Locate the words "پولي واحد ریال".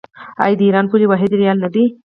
0.91-1.57